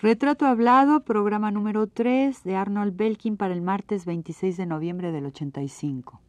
Retrato 0.00 0.46
Hablado, 0.46 1.00
programa 1.00 1.50
número 1.50 1.88
3 1.88 2.44
de 2.44 2.54
Arnold 2.54 2.96
Belkin 2.96 3.36
para 3.36 3.52
el 3.52 3.60
martes 3.60 4.06
26 4.06 4.56
de 4.56 4.64
noviembre 4.64 5.10
del 5.10 5.26
85. 5.26 6.20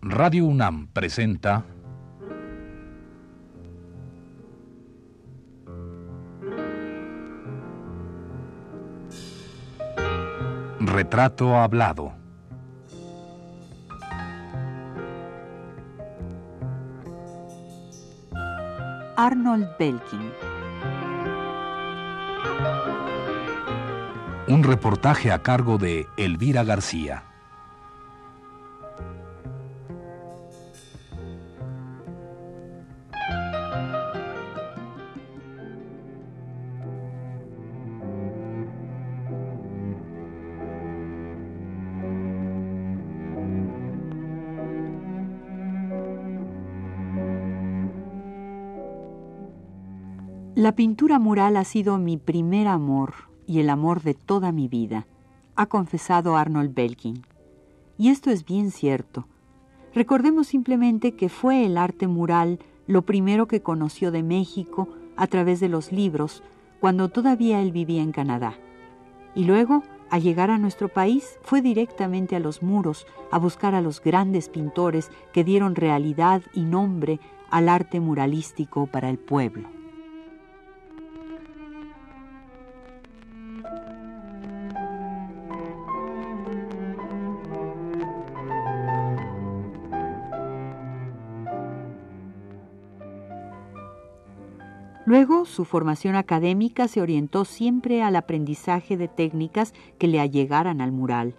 Radio 0.00 0.46
UNAM 0.46 0.88
presenta 0.88 1.64
Retrato 10.80 11.54
Hablado. 11.54 12.27
Arnold 19.20 19.76
Belkin. 19.80 20.32
Un 24.46 24.62
reportaje 24.62 25.32
a 25.32 25.42
cargo 25.42 25.76
de 25.76 26.06
Elvira 26.16 26.62
García. 26.62 27.27
La 50.58 50.72
pintura 50.72 51.20
mural 51.20 51.56
ha 51.56 51.62
sido 51.62 51.98
mi 51.98 52.16
primer 52.16 52.66
amor 52.66 53.14
y 53.46 53.60
el 53.60 53.70
amor 53.70 54.02
de 54.02 54.14
toda 54.14 54.50
mi 54.50 54.66
vida, 54.66 55.06
ha 55.54 55.66
confesado 55.66 56.36
Arnold 56.36 56.74
Belkin. 56.74 57.22
Y 57.96 58.08
esto 58.08 58.30
es 58.30 58.44
bien 58.44 58.72
cierto. 58.72 59.28
Recordemos 59.94 60.48
simplemente 60.48 61.12
que 61.12 61.28
fue 61.28 61.64
el 61.64 61.78
arte 61.78 62.08
mural 62.08 62.58
lo 62.88 63.02
primero 63.02 63.46
que 63.46 63.62
conoció 63.62 64.10
de 64.10 64.24
México 64.24 64.88
a 65.16 65.28
través 65.28 65.60
de 65.60 65.68
los 65.68 65.92
libros 65.92 66.42
cuando 66.80 67.08
todavía 67.08 67.62
él 67.62 67.70
vivía 67.70 68.02
en 68.02 68.10
Canadá. 68.10 68.54
Y 69.36 69.44
luego, 69.44 69.84
al 70.10 70.22
llegar 70.22 70.50
a 70.50 70.58
nuestro 70.58 70.88
país, 70.88 71.38
fue 71.42 71.62
directamente 71.62 72.34
a 72.34 72.40
los 72.40 72.64
muros 72.64 73.06
a 73.30 73.38
buscar 73.38 73.76
a 73.76 73.80
los 73.80 74.02
grandes 74.02 74.48
pintores 74.48 75.12
que 75.32 75.44
dieron 75.44 75.76
realidad 75.76 76.42
y 76.52 76.62
nombre 76.62 77.20
al 77.48 77.68
arte 77.68 78.00
muralístico 78.00 78.88
para 78.88 79.08
el 79.08 79.18
pueblo. 79.18 79.77
Su 95.48 95.64
formación 95.64 96.14
académica 96.14 96.88
se 96.88 97.00
orientó 97.02 97.44
siempre 97.44 98.02
al 98.02 98.16
aprendizaje 98.16 98.96
de 98.96 99.08
técnicas 99.08 99.74
que 99.98 100.06
le 100.06 100.20
allegaran 100.20 100.80
al 100.80 100.92
mural. 100.92 101.34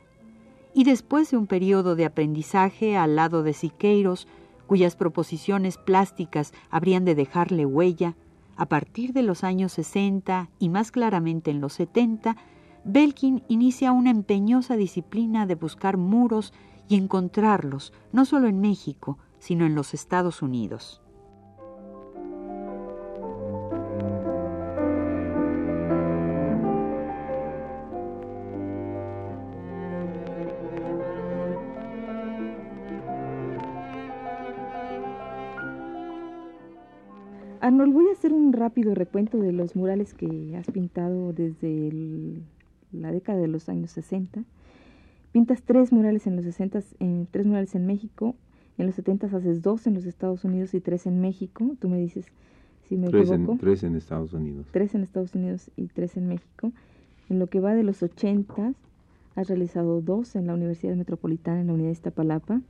Y 0.74 0.84
después 0.84 1.32
de 1.32 1.38
un 1.38 1.48
periodo 1.48 1.96
de 1.96 2.06
aprendizaje 2.06 2.98
al 2.98 3.16
lado 3.16 3.44
de 3.44 3.54
Siqueiros, 3.54 4.28
cuyas 4.68 4.96
proposiciones 4.96 5.78
plásticas 5.78 6.54
habrían 6.70 7.06
de 7.06 7.16
dejarle 7.16 7.66
huella, 7.66 8.16
a 8.56 8.68
partir 8.68 9.14
de 9.14 9.24
los 9.24 9.44
años 9.44 9.72
60 9.74 10.50
y 10.60 10.70
más 10.70 10.92
claramente 10.92 11.50
en 11.50 11.62
los 11.62 11.74
70, 11.74 12.36
Belkin 12.84 13.44
inicia 13.48 13.92
una 13.92 14.12
empeñosa 14.12 14.76
disciplina 14.76 15.46
de 15.46 15.56
buscar 15.56 15.98
muros 15.98 16.54
y 16.90 16.96
encontrarlos, 16.96 17.94
no 18.12 18.26
solo 18.26 18.48
en 18.48 18.60
México, 18.60 19.18
sino 19.40 19.66
en 19.66 19.76
los 19.76 19.94
Estados 19.94 20.42
Unidos. 20.42 21.02
Rápido 38.60 38.94
recuento 38.94 39.40
de 39.40 39.52
los 39.52 39.76
murales 39.76 40.14
que 40.14 40.56
has 40.58 40.68
pintado 40.68 41.34
desde 41.34 42.42
la 42.92 43.12
década 43.12 43.40
de 43.40 43.48
los 43.48 43.70
años 43.70 43.92
60. 43.92 44.44
Pintas 45.32 45.64
tres 45.64 45.92
murales 45.92 46.28
en 46.28 46.36
los 46.36 46.46
60, 46.46 46.82
en, 47.00 47.28
tres 47.30 47.46
murales 47.46 47.74
en 47.76 47.86
México, 47.86 48.36
en 48.78 48.86
los 48.86 48.96
70 48.96 49.28
haces 49.28 49.62
dos 49.62 49.88
en 49.88 49.96
los 49.96 50.06
Estados 50.06 50.44
Unidos 50.44 50.74
y 50.74 50.80
tres 50.80 51.08
en 51.08 51.22
México. 51.22 51.76
Tú 51.80 51.90
me 51.90 51.98
dices 51.98 52.26
si 52.84 52.98
me 52.98 53.10
tres 53.10 53.30
equivoco. 53.30 53.54
En, 53.54 53.58
tres 53.58 53.84
en 53.84 53.96
Estados 53.96 54.34
Unidos. 54.34 54.68
Tres 54.72 54.94
en 54.96 55.04
Estados 55.04 55.34
Unidos 55.36 55.72
y 55.76 55.88
tres 55.88 56.18
en 56.18 56.28
México. 56.28 56.72
En 57.30 57.40
lo 57.40 57.48
que 57.48 57.60
va 57.60 57.76
de 57.76 57.84
los 57.84 58.04
80 58.04 58.74
has 59.36 59.48
realizado 59.48 60.02
dos 60.02 60.36
en 60.36 60.48
la 60.48 60.54
Universidad 60.54 60.96
Metropolitana, 60.96 61.62
en 61.62 61.68
la 61.68 61.74
Unidad 61.74 61.90
de 61.90 61.94
Iztapalapa, 61.94 62.62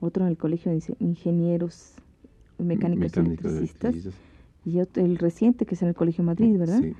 otro 0.00 0.24
en 0.24 0.30
el 0.30 0.38
Colegio 0.38 0.72
de 0.72 0.80
Ingenieros 1.00 1.94
Mecánicos 2.58 3.16
y 3.16 3.20
Electricistas 3.20 3.94
y 4.64 4.78
el 4.78 5.18
reciente 5.18 5.66
que 5.66 5.74
es 5.74 5.82
en 5.82 5.88
el 5.88 5.94
Colegio 5.94 6.24
Madrid, 6.24 6.58
¿verdad? 6.58 6.80
Sí. 6.80 6.94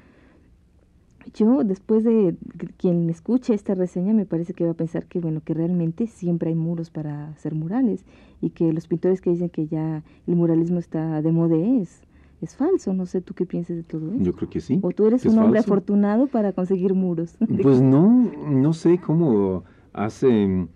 Yo, 1.33 1.65
después 1.65 2.05
de 2.05 2.37
quien 2.77 3.09
escuche 3.09 3.55
esta 3.55 3.75
reseña, 3.75 4.13
me 4.13 4.27
parece 4.27 4.53
que 4.53 4.65
va 4.65 4.73
a 4.73 4.75
pensar 4.75 5.07
que, 5.07 5.21
bueno, 5.21 5.41
que 5.43 5.55
realmente 5.55 6.07
siempre 6.07 6.51
hay 6.51 6.55
muros 6.55 6.91
para 6.91 7.29
hacer 7.29 7.55
murales 7.55 8.05
y 8.43 8.51
que 8.51 8.73
los 8.73 8.87
pintores 8.87 9.21
que 9.21 9.31
dicen 9.31 9.49
que 9.49 9.67
ya 9.67 10.03
el 10.27 10.37
muralismo 10.37 10.79
está 10.79 11.23
de 11.23 11.33
moda 11.33 11.57
es, 11.57 12.03
es 12.43 12.55
falso. 12.57 12.93
No 12.93 13.07
sé 13.07 13.23
tú 13.23 13.33
qué 13.33 13.47
piensas 13.47 13.77
de 13.77 13.83
todo 13.83 14.13
eso. 14.13 14.23
Yo 14.23 14.35
creo 14.35 14.51
que 14.51 14.61
sí. 14.61 14.79
O 14.83 14.91
tú 14.91 15.07
eres 15.07 15.25
un 15.25 15.39
hombre 15.39 15.61
afortunado 15.61 16.27
para 16.27 16.53
conseguir 16.53 16.93
muros. 16.95 17.37
Pues 17.63 17.81
no, 17.81 18.31
no 18.51 18.73
sé 18.75 18.99
cómo 18.99 19.65
hace, 19.95 20.67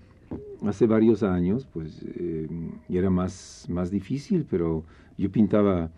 hace 0.64 0.86
varios 0.86 1.22
años, 1.22 1.66
pues, 1.72 2.02
eh, 2.06 2.48
era 2.88 3.10
más, 3.10 3.66
más 3.68 3.90
difícil, 3.90 4.46
pero 4.48 4.84
yo 5.18 5.30
pintaba 5.30 5.90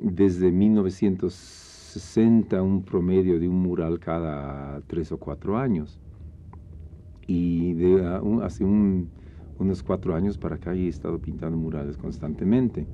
desde 0.00 0.52
1960 0.52 2.62
un 2.62 2.82
promedio 2.82 3.40
de 3.40 3.48
un 3.48 3.62
mural 3.62 3.98
cada 3.98 4.80
tres 4.86 5.10
o 5.12 5.18
cuatro 5.18 5.58
años. 5.58 5.98
Y 7.26 7.72
de, 7.74 8.20
hace 8.42 8.64
unos 8.64 9.82
cuatro 9.82 10.14
años 10.14 10.38
para 10.38 10.56
acá 10.56 10.74
he 10.74 10.88
estado 10.88 11.18
pintando 11.18 11.56
murales 11.56 11.96
constantemente. 11.96 12.86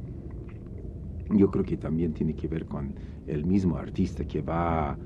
Yo 1.30 1.50
creo 1.50 1.64
que 1.64 1.76
también 1.76 2.12
tiene 2.12 2.34
que 2.34 2.48
ver 2.48 2.66
con 2.66 2.94
el 3.26 3.44
mismo 3.44 3.76
artista 3.76 4.24
que 4.24 4.42
va 4.42 4.96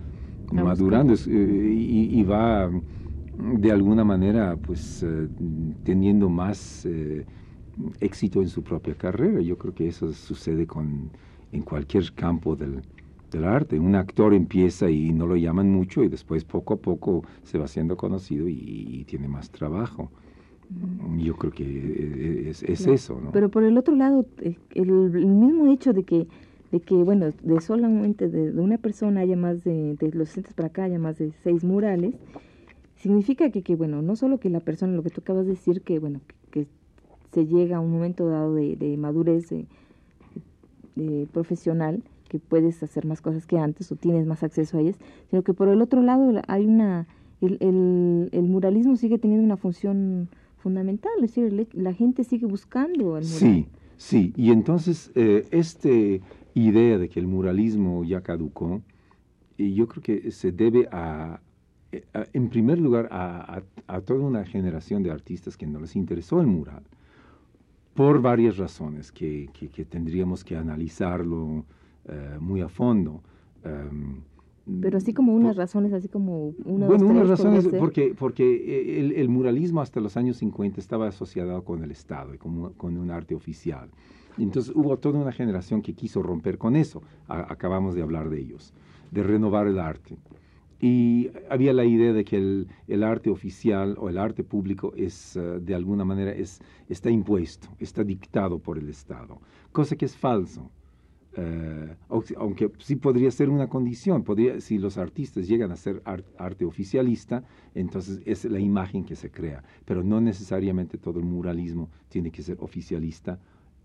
madurando 0.53 1.15
eh, 1.15 1.19
y, 1.29 2.23
va 2.23 2.71
de 3.61 3.73
alguna 3.73 4.05
manera 4.05 4.57
pues 4.57 5.03
eh, 5.03 5.29
teniendo 5.85 6.29
más 6.29 6.87
eh, 6.87 7.27
éxito 8.01 8.43
en 8.43 8.49
su 8.49 8.63
propia 8.63 8.95
carrera. 8.95 9.41
Yo 9.41 9.59
creo 9.59 9.75
que 9.75 9.89
eso 9.89 10.13
sucede 10.13 10.67
con 10.67 11.11
en 11.53 11.63
cualquier 11.63 12.13
campo 12.13 12.57
del, 12.57 12.83
del, 13.31 13.45
arte. 13.45 13.79
Un 13.79 13.95
actor 13.95 14.35
empieza 14.35 14.91
y 14.91 15.11
no 15.13 15.27
lo 15.27 15.37
llaman 15.37 15.71
mucho 15.71 16.03
y 16.03 16.09
después 16.09 16.45
poco 16.45 16.75
a 16.75 16.77
poco 16.77 17.25
se 17.43 17.59
va 17.59 17.65
haciendo 17.65 17.97
conocido 17.97 18.49
y, 18.49 19.05
tiene 19.07 19.29
más 19.29 19.51
trabajo. 19.51 20.11
Yo 21.19 21.37
creo 21.37 21.53
que 21.53 22.51
es, 22.51 22.63
es 22.65 22.87
eso, 22.87 23.21
¿no? 23.21 23.31
Pero 23.31 23.51
por 23.51 23.63
el 23.63 23.79
otro 23.79 23.95
lado, 23.95 24.27
eh, 24.41 24.57
el, 24.75 24.91
mismo 24.91 25.73
hecho 25.73 25.93
de 25.93 26.03
que, 26.03 26.27
de 26.73 26.81
que 26.81 26.95
bueno, 26.97 27.31
de 27.43 27.61
solamente 27.61 28.29
de, 28.29 28.51
una 28.61 28.77
persona 28.77 29.21
haya 29.21 29.37
más 29.37 29.63
de, 29.63 29.95
de 29.95 30.11
los 30.11 30.31
60 30.31 30.51
para 30.57 30.69
acá, 30.69 30.85
haya 30.85 30.99
más 30.99 31.19
de 31.19 31.31
seis 31.45 31.63
murales, 31.63 32.15
significa 32.97 33.51
que, 33.51 33.63
que, 33.63 33.77
bueno, 33.77 34.03
no 34.03 34.17
solo 34.17 34.39
que 34.39 34.51
la 34.51 34.61
persona, 34.61 34.97
lo 34.97 35.03
que 35.03 35.11
tú 35.11 35.21
acabas 35.21 35.47
de 35.47 35.53
decir, 35.53 35.83
que, 35.83 35.99
bueno, 35.99 36.21
que, 36.51 36.67
se 37.33 37.47
llega 37.47 37.77
a 37.77 37.81
un 37.81 37.93
momento 37.93 38.29
dado 38.29 38.55
de, 38.55 38.77
de 38.77 38.97
madurez, 38.97 39.53
profesional, 41.33 42.03
que 42.29 42.39
puedes 42.39 42.83
hacer 42.83 43.07
más 43.07 43.21
cosas 43.21 43.47
que 43.47 43.59
antes 43.59 43.91
o 43.93 43.97
tienes 43.97 44.27
más 44.27 44.43
acceso 44.43 44.79
a 44.79 44.81
ellas, 44.81 44.97
sino 45.31 45.43
que 45.43 45.55
por 45.55 45.69
el 45.69 45.81
otro 45.81 46.03
lado 46.03 46.41
hay 46.49 46.67
una, 46.67 47.07
el, 47.41 47.59
el, 48.33 48.43
muralismo 48.45 48.97
sigue 48.97 49.19
teniendo 49.19 49.45
una 49.45 49.57
función 49.57 50.29
fundamental, 50.57 51.13
es 51.23 51.35
decir, 51.35 51.69
la 51.73 51.93
gente 51.93 52.25
sigue 52.25 52.47
buscando 52.47 53.17
el 53.17 53.25
mural. 53.25 53.25
Sí, 53.25 53.67
sí, 53.97 54.33
y 54.37 54.51
entonces 54.51 55.13
eh, 55.15 55.47
esta 55.51 55.89
idea 56.55 56.99
de 56.99 57.09
que 57.09 57.21
el 57.21 57.27
muralismo 57.27 58.05
ya 58.05 58.23
caducó, 58.23 58.83
yo 59.59 59.89
creo 59.89 60.03
que 60.03 60.31
se 60.33 60.53
debe 60.53 60.89
a, 60.91 61.41
en 62.33 62.49
primer 62.49 62.79
lugar, 62.79 63.09
a, 63.11 63.63
a, 63.87 64.01
toda 64.01 64.21
una 64.21 64.45
generación 64.45 65.03
de 65.03 65.11
artistas 65.11 65.57
que 65.57 65.67
no 65.67 65.81
les 65.81 65.97
interesó 65.97 66.41
el 66.41 66.47
mural 66.47 66.83
por 67.97 68.21
varias 68.21 68.57
razones 68.59 69.11
que, 69.11 69.49
que, 69.53 69.85
tendríamos 69.85 70.45
que 70.45 70.57
analizarlo 70.57 71.65
eh, 72.07 72.37
muy 72.41 72.61
a 72.61 72.69
fondo. 72.69 73.23
em, 73.65 74.21
Pero 74.81 74.99
así 74.99 75.13
como 75.13 75.35
unas 75.35 75.57
razones, 75.57 75.93
así 75.93 76.09
como 76.09 76.55
una 76.65 76.87
bueno, 76.87 77.05
dos, 77.05 77.11
unas 77.11 77.29
razones, 77.29 77.67
porque, 77.79 78.15
porque 78.19 79.01
el, 79.01 79.13
el 79.13 79.29
muralismo 79.29 79.81
hasta 79.81 80.01
los 80.01 80.17
años 80.17 80.37
50 80.39 80.81
estaba 80.81 81.09
asociado 81.09 81.63
con 81.65 81.83
el 81.83 81.91
Estado 81.91 82.35
y 82.35 82.39
con, 82.39 82.73
con 82.75 82.97
un 82.99 83.11
arte 83.11 83.35
oficial. 83.35 83.89
Entonces 84.39 84.73
hubo 84.75 84.97
toda 84.99 85.19
una 85.21 85.33
generación 85.33 85.81
que 85.83 85.95
quiso 85.95 86.23
romper 86.23 86.59
con 86.59 86.77
eso. 86.77 87.03
A- 87.27 87.51
acabamos 87.53 87.95
de 87.95 88.03
hablar 88.03 88.29
de 88.29 88.39
ellos, 88.41 88.73
de 89.11 89.23
renovar 89.23 89.67
el 89.67 89.79
arte. 89.79 90.19
Y 90.81 91.31
había 91.49 91.73
la 91.73 91.85
idea 91.85 92.13
de 92.13 92.25
que 92.25 92.37
el, 92.37 92.69
el 92.87 93.03
arte 93.03 93.31
oficial 93.31 93.97
o 93.99 94.09
el 94.11 94.19
arte 94.19 94.45
público 94.45 94.93
es, 94.97 95.37
eh, 95.37 95.41
de 95.61 95.75
alguna 95.75 96.05
manera, 96.05 96.33
es, 96.33 96.61
está 96.89 97.11
impuesto, 97.11 97.69
está 97.79 98.05
dictado 98.05 98.59
por 98.59 98.79
el 98.79 98.89
Estado, 98.89 99.41
cosa 99.73 99.97
que 99.97 100.05
es 100.05 100.17
falso. 100.17 100.71
Au- 102.09 102.25
aunque 102.39 102.71
sí 102.79 102.97
podría 102.97 103.31
ser 103.31 103.49
una 103.51 103.69
condición, 103.69 104.23
podría, 104.25 104.61
si 104.61 104.79
los 104.79 104.97
artistas 104.99 105.47
llegan 105.49 105.71
a 105.73 105.77
ser 105.77 106.01
ar- 106.05 106.25
arte 106.39 106.65
oficialista, 106.65 107.45
entonces 107.75 108.21
es 108.25 108.45
la 108.45 108.59
imagen 108.61 109.05
que 109.05 109.17
se 109.17 109.31
crea, 109.31 109.63
pero 109.85 110.03
no 110.03 110.21
necesariamente 110.21 110.99
todo 110.99 111.19
el 111.19 111.27
muralismo 111.27 111.91
tiene 112.09 112.31
que 112.31 112.43
ser 112.43 112.57
oficialista 112.61 113.39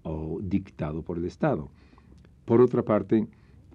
o 0.03 0.39
dictado 0.41 1.01
por 1.03 1.17
el 1.17 1.25
Estado. 1.25 1.69
Por 2.45 2.61
otra 2.61 2.83
parte, 2.83 3.27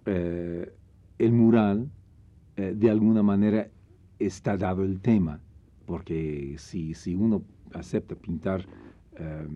eh, 0.07 0.73
el 1.19 1.33
mural, 1.33 1.91
eh, 2.57 2.75
de 2.77 2.91
alguna 2.91 3.23
manera, 3.23 3.69
está 4.19 4.57
dado 4.57 4.83
el 4.83 5.01
tema, 5.01 5.41
porque 5.85 6.57
si, 6.59 6.95
si 6.95 7.15
uno 7.15 7.43
acepta 7.73 8.15
pintar 8.15 8.65
eh, 9.19 9.47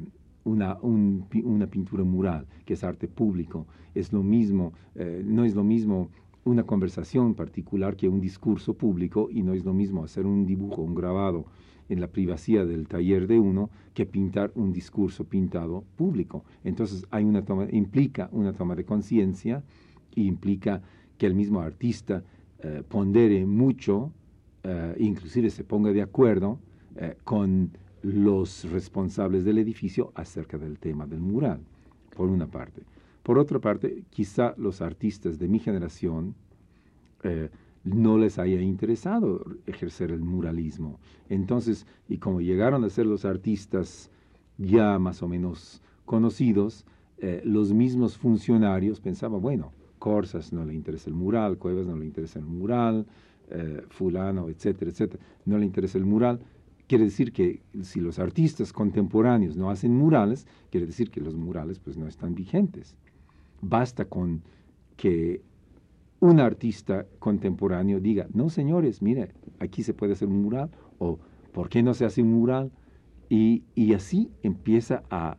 una, 0.44 0.79
una 0.82 1.67
pintura 1.67 2.05
mural, 2.05 2.47
que 2.64 2.75
es 2.75 2.85
arte 2.85 3.08
público, 3.08 3.67
es 3.94 4.12
lo 4.12 4.23
mismo, 4.23 4.73
eh, 4.94 5.23
no 5.25 5.44
es 5.44 5.55
lo 5.55 5.64
mismo 5.64 6.11
una 6.44 6.64
conversación 6.64 7.35
particular 7.35 7.97
que 7.97 8.08
un 8.08 8.20
discurso 8.20 8.75
público 8.75 9.29
y 9.31 9.43
no 9.43 9.52
es 9.52 9.64
lo 9.64 9.75
mismo 9.75 10.05
hacer 10.05 10.26
un 10.26 10.47
dibujo, 10.47 10.82
un 10.82 10.94
grabado 10.94 11.47
en 11.88 12.00
la 12.00 12.06
privacidad 12.06 12.67
del 12.67 12.87
taller 12.87 13.26
de 13.26 13.38
uno 13.38 13.69
que 13.94 14.06
pintar 14.06 14.52
un 14.55 14.73
discurso 14.73 15.25
pintado 15.25 15.85
público. 15.97 16.44
Entonces 16.64 17.05
hay 17.11 17.25
una 17.25 17.44
toma, 17.44 17.67
implica 17.73 18.29
una 18.32 18.52
toma 18.52 18.76
de 18.76 18.85
conciencia 18.85 19.62
y 20.14 20.26
implica 20.26 20.82
que 21.19 21.26
el 21.26 21.35
mismo 21.35 21.61
artista 21.61 22.23
eh, 22.62 22.82
pondere 22.86 23.46
mucho, 23.46 24.12
eh, 24.62 24.94
inclusive 24.98 25.50
se 25.50 25.64
ponga 25.64 25.92
de 25.92 26.02
acuerdo 26.02 26.58
eh, 26.96 27.16
con 27.24 27.70
los 28.02 28.70
responsables 28.70 29.44
del 29.44 29.58
edificio 29.58 30.12
acerca 30.14 30.58
del 30.58 30.78
tema 30.78 31.06
del 31.06 31.20
mural, 31.20 31.60
por 32.14 32.28
una 32.28 32.46
parte. 32.46 32.82
Por 33.22 33.38
otra 33.38 33.58
parte, 33.58 34.04
quizá 34.10 34.54
los 34.58 34.82
artistas 34.82 35.38
de 35.38 35.48
mi 35.48 35.58
generación 35.58 36.34
eh, 37.22 37.48
no 37.84 38.18
les 38.18 38.38
haya 38.38 38.60
interesado 38.60 39.44
ejercer 39.66 40.10
el 40.10 40.20
muralismo. 40.20 40.98
Entonces, 41.28 41.86
y 42.08 42.18
como 42.18 42.40
llegaron 42.40 42.84
a 42.84 42.90
ser 42.90 43.06
los 43.06 43.24
artistas 43.24 44.10
ya 44.58 44.98
más 44.98 45.22
o 45.22 45.28
menos 45.28 45.82
conocidos, 46.04 46.84
los 47.44 47.74
mismos 47.74 48.16
funcionarios 48.16 48.98
pensaban, 48.98 49.42
bueno, 49.42 49.72
Corsas 50.00 50.52
no 50.52 50.64
le 50.64 50.75
interesa 50.75 51.08
el 51.08 51.14
mural, 51.14 51.58
Cuevas 51.58 51.87
no 51.87 51.94
le 51.94 52.06
interesa 52.06 52.41
el 52.41 52.47
mural, 52.47 53.06
eh, 53.50 53.82
fulano, 53.91 54.49
etcétera, 54.49 54.91
etcétera, 54.91 55.23
no 55.44 55.58
le 55.58 55.67
interesa 55.67 55.99
el 55.99 56.06
mural. 56.06 56.41
Quiere 56.88 57.05
decir 57.05 57.32
que 57.32 57.62
si 57.82 58.00
los 58.00 58.19
artistas 58.19 58.73
contemporáneos 58.73 59.56
no 59.56 59.70
hacen 59.70 59.94
murales, 59.94 60.49
quiere 60.70 60.87
decir 60.87 61.11
que 61.11 61.20
los 61.20 61.37
murales 61.37 61.79
pues 61.79 61.97
no 61.97 62.08
están 62.08 62.35
vigentes. 62.35 62.97
Basta 63.61 64.06
con 64.06 64.43
que 64.97 65.43
un 66.19 66.41
artista 66.41 67.06
contemporáneo 67.19 68.00
diga, 68.00 68.26
no 68.32 68.49
señores, 68.50 69.02
mire, 69.02 69.32
aquí 69.61 69.82
se 69.82 69.94
puede 69.94 70.14
hacer 70.14 70.29
un 70.29 70.43
mural, 70.43 70.70
o 70.99 71.19
¿por 71.52 71.69
qué 71.69 71.82
no 71.82 71.94
se 71.94 72.05
hace 72.05 72.23
un 72.23 72.32
mural? 72.32 72.73
Y, 73.29 73.62
y 73.76 73.94
así 73.94 74.31
empieza 74.43 75.05
a, 75.11 75.37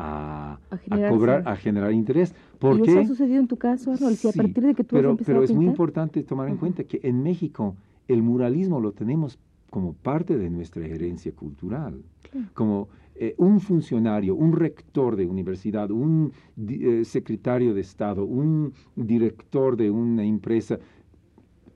a, 0.00 0.52
A 0.70 0.74
a 0.74 0.78
generarse. 0.78 1.16
cobrar, 1.16 1.42
a 1.48 1.56
generar 1.56 1.92
interés. 1.92 2.34
¿Por 2.58 2.78
¿Y 2.78 2.82
eso 2.82 2.98
ha 3.00 3.06
sucedido 3.06 3.40
en 3.40 3.48
tu 3.48 3.56
caso, 3.56 3.92
Arnold? 3.92 4.16
Si 4.16 4.28
a 4.28 4.32
partir 4.32 4.64
de 4.64 4.74
que 4.74 4.84
tú 4.84 4.96
pero, 4.96 5.08
has 5.10 5.12
empezado 5.12 5.34
pero 5.34 5.40
a 5.42 5.44
es 5.44 5.50
muy 5.52 5.58
pintar? 5.64 5.72
importante 5.74 6.22
tomar 6.22 6.48
en 6.48 6.56
cuenta 6.56 6.84
que 6.84 7.00
en 7.02 7.22
México 7.22 7.74
el 8.08 8.22
muralismo 8.22 8.80
lo 8.80 8.92
tenemos 8.92 9.38
como 9.70 9.92
parte 9.92 10.36
de 10.36 10.50
nuestra 10.50 10.84
herencia 10.84 11.32
cultural, 11.32 12.02
Claro. 12.30 12.46
como 12.54 12.88
eh, 13.14 13.34
un 13.38 13.60
funcionario, 13.60 14.34
un 14.34 14.52
rector 14.52 15.14
de 15.16 15.26
universidad, 15.26 15.90
un 15.90 16.32
eh, 16.56 17.04
secretario 17.04 17.74
de 17.74 17.80
Estado, 17.82 18.24
un 18.24 18.72
director 18.96 19.76
de 19.76 19.90
una 19.90 20.24
empresa, 20.24 20.78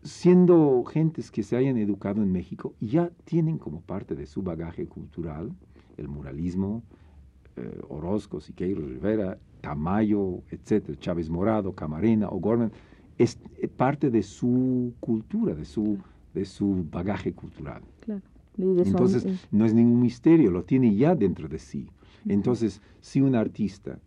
siendo 0.03 0.82
gentes 0.85 1.31
que 1.31 1.43
se 1.43 1.56
hayan 1.56 1.76
educado 1.79 2.23
en 2.23 2.31
México, 2.32 2.75
ya 2.81 3.11
tienen 3.25 3.59
como 3.59 3.81
parte 3.81 4.15
de 4.15 4.26
su 4.26 4.43
bagaje 4.43 4.87
cultural 4.87 5.53
el 5.97 6.09
muralismo, 6.09 6.82
eh, 7.56 7.81
Orozco, 7.89 8.41
Siqueiros, 8.41 8.89
Rivera, 8.89 9.39
Tamayo, 9.61 10.43
etcétera, 10.51 10.99
Chávez 10.99 11.31
Morado, 11.31 11.73
Camarena, 11.73 12.29
O'Gorman, 12.29 12.73
es 13.19 13.39
eh, 13.61 13.69
parte 13.69 14.11
de 14.11 14.23
su 14.23 14.95
cultura, 15.01 15.55
de 15.55 15.65
su, 15.65 15.99
de 16.35 16.45
su 16.45 16.87
bagaje 16.91 17.33
cultural. 17.33 17.83
Claro. 18.01 18.23
Entonces, 18.56 19.27
no 19.51 19.65
es 19.65 19.75
ningún 19.75 20.01
misterio, 20.01 20.51
lo 20.51 20.62
tiene 20.65 20.95
ya 20.95 21.15
dentro 21.15 21.49
de 21.49 21.59
sí. 21.59 21.89
Entonces, 22.27 22.81
si 23.01 23.21
un 23.21 23.35
artista 23.35 23.99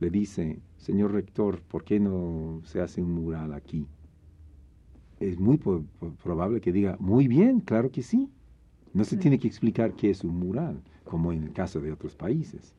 le 0.00 0.10
dice, 0.10 0.58
señor 0.76 1.12
rector, 1.12 1.60
¿por 1.62 1.84
qué 1.84 2.00
no 2.00 2.60
se 2.64 2.80
hace 2.80 3.00
un 3.00 3.12
mural 3.12 3.54
aquí? 3.54 3.86
Es 5.20 5.38
muy 5.38 5.58
probable 6.22 6.60
que 6.60 6.72
diga, 6.72 6.96
muy 6.98 7.28
bien, 7.28 7.60
claro 7.60 7.90
que 7.90 8.02
sí. 8.02 8.28
No 8.92 9.04
se 9.04 9.16
tiene 9.16 9.38
que 9.38 9.46
explicar 9.46 9.92
qué 9.92 10.10
es 10.10 10.24
un 10.24 10.38
mural, 10.38 10.82
como 11.06 11.32
en 11.32 11.44
el 11.44 11.52
caso 11.52 11.80
de 11.80 11.92
otros 11.92 12.14
países. 12.14 12.74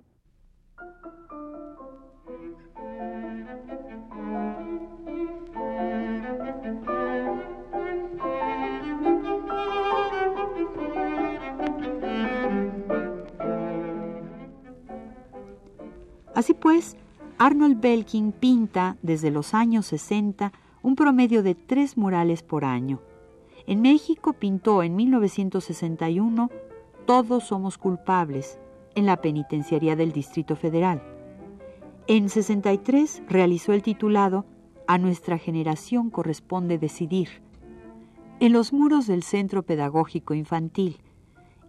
Así 16.35 16.53
pues, 16.53 16.95
Arnold 17.39 17.81
Belkin 17.81 18.31
pinta 18.31 18.97
desde 19.01 19.31
los 19.31 19.55
años 19.55 19.87
60 19.87 20.51
un 20.83 20.95
promedio 20.95 21.41
de 21.41 21.55
tres 21.55 21.97
murales 21.97 22.43
por 22.43 22.63
año. 22.63 22.99
En 23.65 23.81
México 23.81 24.33
pintó 24.33 24.83
en 24.83 24.95
1961 24.95 26.51
Todos 27.07 27.45
somos 27.45 27.77
culpables 27.77 28.59
en 28.93 29.05
la 29.05 29.21
penitenciaría 29.21 29.95
del 29.95 30.11
Distrito 30.11 30.57
Federal. 30.57 31.01
En 32.05 32.27
63 32.27 33.23
realizó 33.29 33.71
el 33.71 33.81
titulado 33.81 34.45
A 34.87 34.97
nuestra 34.97 35.37
generación 35.37 36.09
corresponde 36.09 36.77
decidir 36.77 37.29
en 38.41 38.51
los 38.51 38.73
muros 38.73 39.07
del 39.07 39.23
Centro 39.23 39.63
Pedagógico 39.63 40.33
Infantil 40.33 40.97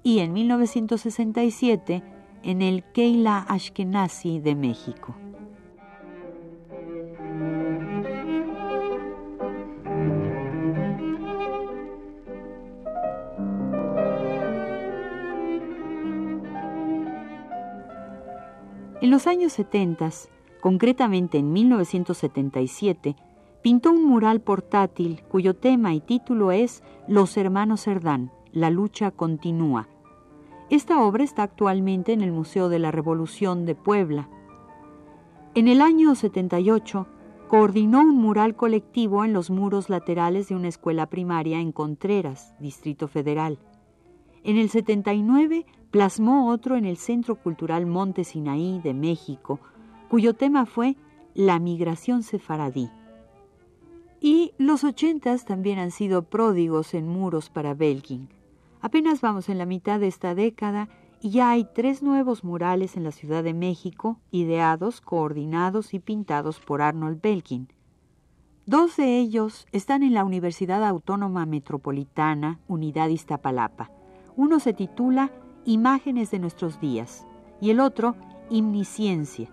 y 0.02 0.18
en 0.18 0.32
1967 0.32 2.02
en 2.42 2.60
el 2.60 2.82
Keila 2.92 3.38
Ashkenazi 3.38 4.40
de 4.40 4.56
México. 4.56 5.14
Los 19.18 19.26
años 19.26 19.52
70, 19.54 20.10
concretamente 20.60 21.38
en 21.38 21.52
1977, 21.52 23.16
pintó 23.62 23.90
un 23.90 24.04
mural 24.04 24.40
portátil 24.40 25.22
cuyo 25.28 25.56
tema 25.56 25.92
y 25.92 25.98
título 25.98 26.52
es 26.52 26.84
Los 27.08 27.36
hermanos 27.36 27.82
Cerdán, 27.82 28.30
la 28.52 28.70
lucha 28.70 29.10
continúa. 29.10 29.88
Esta 30.70 31.02
obra 31.02 31.24
está 31.24 31.42
actualmente 31.42 32.12
en 32.12 32.20
el 32.20 32.30
Museo 32.30 32.68
de 32.68 32.78
la 32.78 32.92
Revolución 32.92 33.66
de 33.66 33.74
Puebla. 33.74 34.28
En 35.56 35.66
el 35.66 35.80
año 35.80 36.14
78, 36.14 37.08
coordinó 37.48 38.02
un 38.02 38.18
mural 38.18 38.54
colectivo 38.54 39.24
en 39.24 39.32
los 39.32 39.50
muros 39.50 39.90
laterales 39.90 40.48
de 40.48 40.54
una 40.54 40.68
escuela 40.68 41.06
primaria 41.06 41.58
en 41.58 41.72
Contreras, 41.72 42.54
Distrito 42.60 43.08
Federal. 43.08 43.58
En 44.44 44.58
el 44.58 44.68
79 44.68 45.66
plasmó 45.90 46.48
otro 46.50 46.76
en 46.76 46.84
el 46.84 46.96
Centro 46.96 47.36
Cultural 47.36 47.86
Monte 47.86 48.24
Sinaí 48.24 48.80
de 48.82 48.94
México, 48.94 49.60
cuyo 50.08 50.34
tema 50.34 50.66
fue 50.66 50.96
La 51.34 51.58
migración 51.58 52.22
sefaradí. 52.22 52.90
Y 54.20 54.52
los 54.58 54.84
ochentas 54.84 55.44
también 55.44 55.78
han 55.78 55.90
sido 55.90 56.22
pródigos 56.22 56.94
en 56.94 57.08
muros 57.08 57.50
para 57.50 57.74
Belkin. 57.74 58.28
Apenas 58.80 59.20
vamos 59.20 59.48
en 59.48 59.58
la 59.58 59.66
mitad 59.66 60.00
de 60.00 60.08
esta 60.08 60.34
década 60.34 60.88
y 61.20 61.30
ya 61.30 61.50
hay 61.50 61.66
tres 61.74 62.02
nuevos 62.02 62.44
murales 62.44 62.96
en 62.96 63.04
la 63.04 63.10
Ciudad 63.10 63.42
de 63.42 63.54
México, 63.54 64.18
ideados, 64.30 65.00
coordinados 65.00 65.94
y 65.94 65.98
pintados 65.98 66.60
por 66.60 66.82
Arnold 66.82 67.20
Belkin. 67.20 67.68
Dos 68.66 68.96
de 68.96 69.18
ellos 69.18 69.66
están 69.72 70.02
en 70.02 70.14
la 70.14 70.24
Universidad 70.24 70.84
Autónoma 70.84 71.46
Metropolitana, 71.46 72.60
Unidad 72.68 73.08
Iztapalapa. 73.08 73.90
Uno 74.36 74.60
se 74.60 74.74
titula 74.74 75.32
Imágenes 75.68 76.30
de 76.30 76.38
nuestros 76.38 76.80
días 76.80 77.26
y 77.60 77.68
el 77.68 77.80
otro 77.80 78.16
Imnisciencia. 78.48 79.50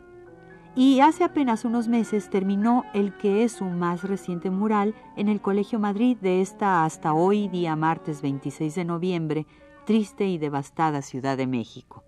Y 0.74 1.02
hace 1.02 1.26
apenas 1.26 1.66
unos 1.66 1.90
meses 1.90 2.30
terminó 2.30 2.86
el 2.94 3.18
que 3.18 3.44
es 3.44 3.52
su 3.52 3.66
más 3.66 4.02
reciente 4.02 4.50
mural 4.50 4.96
en 5.18 5.28
el 5.28 5.42
Colegio 5.42 5.78
Madrid 5.78 6.16
de 6.22 6.40
esta 6.40 6.86
hasta 6.86 7.14
hoy 7.14 7.50
día 7.50 7.76
martes 7.76 8.22
26 8.22 8.76
de 8.76 8.86
noviembre, 8.86 9.46
triste 9.86 10.26
y 10.30 10.38
devastada 10.38 11.02
Ciudad 11.02 11.36
de 11.36 11.48
México. 11.48 12.06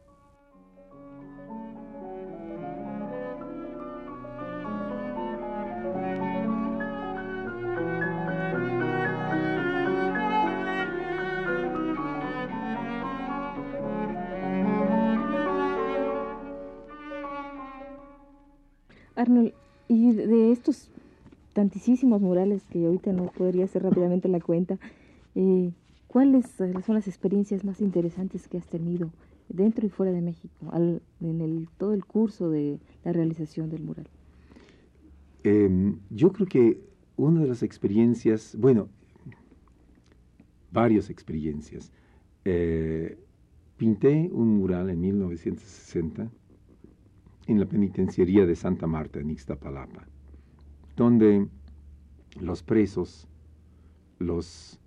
Tantísimos 21.58 22.22
murales 22.22 22.62
que 22.70 22.86
ahorita 22.86 23.12
no 23.14 23.32
podría 23.32 23.66
hacer 23.66 23.82
rápidamente 23.82 24.28
la 24.28 24.40
cuenta, 24.40 24.78
eh, 25.34 25.72
¿cuáles 26.06 26.46
son 26.52 26.94
las 26.94 27.08
experiencias 27.08 27.66
más 27.66 27.82
interesantes 27.82 28.48
que 28.48 28.60
has 28.60 28.68
tenido 28.68 29.10
dentro 29.50 29.84
y 29.84 29.90
fuera 29.90 30.12
de 30.12 30.22
México 30.22 30.56
en 30.72 31.42
el, 31.42 31.68
todo 31.80 31.96
el 31.96 32.06
curso 32.06 32.52
de 32.52 32.78
la 33.04 33.12
realización 33.12 33.72
del 33.72 33.82
mural? 33.82 34.08
Em, 35.44 35.98
yo 36.12 36.32
creo 36.32 36.46
que 36.46 36.80
una 37.16 37.42
de 37.42 37.48
las 37.48 37.64
experiencias, 37.64 38.56
bueno, 38.56 38.90
varias 40.72 41.10
experiencias. 41.10 41.92
Eh, 42.46 43.18
pinté 43.78 44.30
un 44.32 44.60
mural 44.60 44.92
en 44.92 45.02
1960 45.02 46.30
en 47.48 47.60
la 47.60 47.66
penitenciaría 47.66 48.46
de 48.46 48.56
Santa 48.56 48.86
Marta, 48.86 49.20
en 49.20 49.32
Ixtapalapa, 49.32 50.08
donde 50.98 51.48
los 52.42 52.62
presos, 52.64 53.30
los 54.20 54.78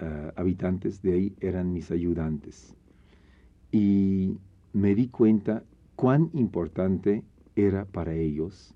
eh, 0.00 0.32
habitantes 0.36 1.00
de 1.00 1.14
ahí 1.14 1.36
eran 1.40 1.72
mis 1.72 1.90
ayudantes. 1.90 2.76
Y 3.72 4.36
me 4.74 4.94
di 4.94 5.08
cuenta 5.08 5.64
cuán 5.96 6.28
importante 6.34 7.24
era 7.56 7.86
para 7.86 8.14
ellos, 8.14 8.74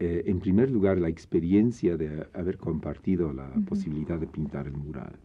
eh, 0.00 0.24
en 0.26 0.40
primer 0.40 0.68
lugar, 0.68 0.98
la 0.98 1.08
experiencia 1.08 1.96
de 1.96 2.26
haber 2.34 2.58
compartido 2.58 3.32
la 3.32 3.48
posibilidad 3.68 4.18
de 4.18 4.26
pintar 4.26 4.66
el 4.66 4.76
mural. 4.76 5.20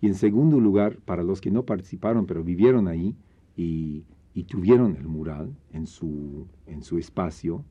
Y 0.00 0.06
en 0.06 0.14
segundo 0.14 0.60
lugar, 0.60 0.98
para 0.98 1.24
los 1.24 1.40
que 1.40 1.50
no 1.50 1.64
participaron, 1.64 2.26
pero 2.26 2.44
vivieron 2.44 2.86
ahí 2.86 3.16
y 3.56 4.04
y 4.34 4.44
tuvieron 4.44 4.96
el 4.96 5.06
mural 5.06 5.56
en 5.72 5.86
su, 5.86 6.48
en 6.66 6.82
su 6.82 6.98
espacio, 6.98 7.64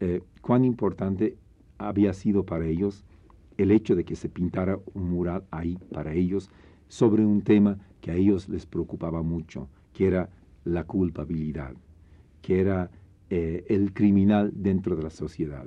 eh, 0.00 0.20
cuán 0.40 0.64
importante 0.64 1.38
había 1.88 2.12
sido 2.12 2.44
para 2.44 2.66
ellos 2.66 3.04
el 3.58 3.70
hecho 3.70 3.94
de 3.94 4.04
que 4.04 4.16
se 4.16 4.28
pintara 4.28 4.78
un 4.94 5.10
mural 5.10 5.44
ahí 5.50 5.78
para 5.92 6.14
ellos 6.14 6.50
sobre 6.88 7.24
un 7.24 7.42
tema 7.42 7.78
que 8.00 8.10
a 8.10 8.14
ellos 8.14 8.48
les 8.48 8.66
preocupaba 8.66 9.22
mucho, 9.22 9.68
que 9.92 10.06
era 10.06 10.28
la 10.64 10.84
culpabilidad, 10.84 11.74
que 12.40 12.60
era 12.60 12.90
eh, 13.30 13.64
el 13.68 13.92
criminal 13.92 14.52
dentro 14.54 14.96
de 14.96 15.02
la 15.02 15.10
sociedad. 15.10 15.66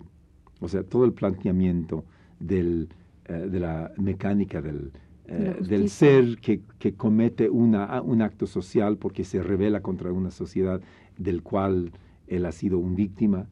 O 0.59 0.67
sea, 0.67 0.83
todo 0.83 1.05
el 1.05 1.13
planteamiento 1.13 2.05
del, 2.39 2.89
eh, 3.25 3.33
de 3.33 3.59
la 3.59 3.91
mecánica 3.97 4.61
del, 4.61 4.91
eh, 5.27 5.57
del 5.67 5.89
ser 5.89 6.37
que, 6.37 6.61
comete 6.95 7.49
una, 7.49 8.01
un 8.01 8.21
acto 8.21 8.45
social 8.45 8.97
porque 8.97 9.23
se 9.23 9.41
revela 9.41 9.81
contra 9.81 10.11
una 10.11 10.29
sociedad 10.29 10.81
del 11.17 11.41
cual 11.41 11.91
él 12.27 12.45
ha 12.45 12.51
sido 12.51 12.77
un 12.77 12.95
víctima 12.95 13.47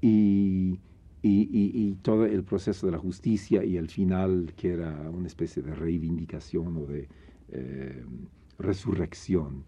y, 0.00 0.78
y, 1.26 1.94
todo 2.02 2.26
el 2.26 2.44
proceso 2.44 2.86
de 2.86 2.92
la 2.92 2.98
justicia 2.98 3.64
y 3.64 3.76
el 3.76 3.88
final 3.88 4.52
que 4.56 4.72
era 4.74 5.10
una 5.10 5.26
especie 5.26 5.62
de 5.62 5.74
reivindicación 5.74 6.76
o 6.76 6.86
de 6.86 7.08
eh, 7.48 8.04
resurrección. 8.58 9.64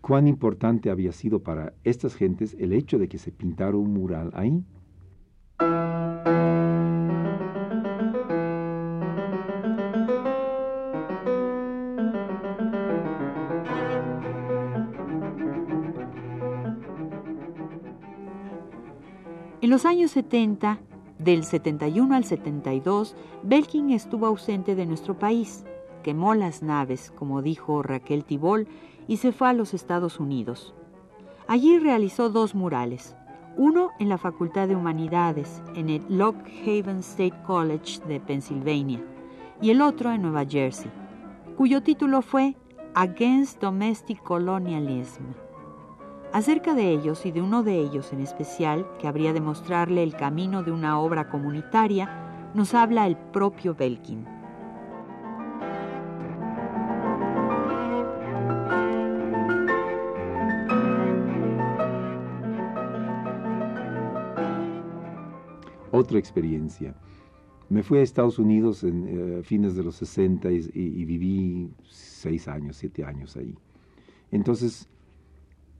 Cuán 0.00 0.28
importante 0.28 0.90
había 0.90 1.12
sido 1.12 1.40
para 1.40 1.74
estas 1.84 2.14
gentes 2.14 2.56
el 2.58 2.72
hecho 2.72 2.98
de 2.98 3.08
que 3.08 3.18
se 3.18 3.32
pintara 3.32 3.76
un 3.76 3.92
mural 3.92 4.30
ahí. 4.34 4.64
los 19.72 19.86
años 19.86 20.10
70, 20.10 20.80
del 21.22 21.44
71 21.44 22.14
al 22.14 22.24
72, 22.24 23.14
Belkin 23.42 23.90
estuvo 23.90 24.26
ausente 24.26 24.74
de 24.74 24.86
nuestro 24.86 25.18
país, 25.18 25.64
quemó 26.02 26.34
las 26.34 26.62
naves, 26.62 27.12
como 27.14 27.42
dijo 27.42 27.82
Raquel 27.82 28.24
Tibol, 28.24 28.66
y 29.06 29.18
se 29.18 29.32
fue 29.32 29.48
a 29.48 29.52
los 29.52 29.74
Estados 29.74 30.20
Unidos. 30.20 30.74
Allí 31.46 31.78
realizó 31.78 32.30
dos 32.30 32.54
murales, 32.54 33.14
uno 33.56 33.90
en 33.98 34.08
la 34.08 34.18
Facultad 34.18 34.68
de 34.68 34.76
Humanidades, 34.76 35.62
en 35.74 35.90
el 35.90 36.04
Lock 36.08 36.36
Haven 36.62 36.98
State 37.00 37.34
College 37.46 38.00
de 38.06 38.20
Pennsylvania, 38.20 39.00
y 39.60 39.70
el 39.70 39.82
otro 39.82 40.10
en 40.10 40.22
Nueva 40.22 40.44
Jersey, 40.44 40.90
cuyo 41.56 41.82
título 41.82 42.22
fue 42.22 42.56
Against 42.94 43.60
Domestic 43.60 44.22
Colonialism. 44.22 45.22
Acerca 46.32 46.74
de 46.74 46.90
ellos 46.90 47.26
y 47.26 47.30
de 47.30 47.42
uno 47.42 47.62
de 47.62 47.78
ellos 47.78 48.10
en 48.14 48.20
especial, 48.22 48.86
que 48.98 49.06
habría 49.06 49.34
de 49.34 49.42
mostrarle 49.42 50.02
el 50.02 50.16
camino 50.16 50.62
de 50.62 50.72
una 50.72 50.98
obra 50.98 51.28
comunitaria, 51.28 52.50
nos 52.54 52.72
habla 52.72 53.06
el 53.06 53.18
propio 53.18 53.74
Belkin. 53.74 54.24
Otra 65.90 66.18
experiencia. 66.18 66.94
Me 67.68 67.82
fui 67.82 67.98
a 67.98 68.02
Estados 68.02 68.38
Unidos 68.38 68.84
en 68.84 69.38
eh, 69.38 69.42
fines 69.42 69.76
de 69.76 69.82
los 69.82 69.96
60 69.96 70.50
y, 70.50 70.70
y, 70.72 71.04
viví 71.04 71.70
seis 71.84 72.48
años, 72.48 72.76
siete 72.76 73.04
años 73.04 73.36
ahí. 73.36 73.54
Entonces, 74.30 74.88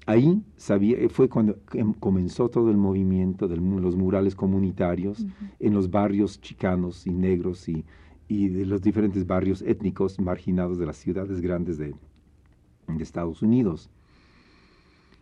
ahí 0.07 0.43
sabía, 0.57 0.99
eh, 0.99 1.09
fue 1.09 1.29
cuando 1.29 1.59
em, 1.73 1.93
comenzó 1.93 2.49
todo 2.49 2.71
el 2.71 2.77
movimiento 2.77 3.49
de 3.49 3.57
los 3.57 3.97
murales 3.97 4.35
comunitarios 4.35 5.25
en 5.59 5.75
los 5.75 5.91
barrios 5.91 6.41
chicanos 6.41 7.07
y 7.07 7.13
negros 7.13 7.69
y, 7.69 7.85
de 8.29 8.65
los 8.65 8.81
diferentes 8.81 9.27
barrios 9.27 9.61
étnicos 9.61 10.19
marginados 10.19 10.79
de 10.79 10.87
las 10.87 10.97
ciudades 10.97 11.43
grandes 11.43 11.77
de, 11.77 11.95
de 12.89 13.03
Estados 13.03 13.43
Unidos. 13.43 13.91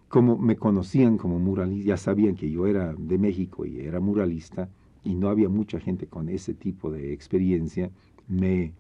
Como 0.09 0.39
me 0.39 0.57
conocían 0.57 1.19
como 1.19 1.41
muralista, 1.41 1.89
ya 1.89 1.97
sabían 1.97 2.37
que 2.37 2.51
yo 2.51 2.69
era 2.69 2.95
de 2.97 3.19
México 3.19 3.67
y 3.67 3.81
era 3.81 3.99
muralista, 3.99 4.69
y 5.03 5.17
no 5.17 5.29
había 5.29 5.49
mucha 5.49 5.81
gente 5.81 6.07
con 6.07 6.29
ese 6.29 6.55
tipo 6.55 6.91
de 6.91 7.13
experiencia, 7.13 7.91
me 8.29 8.73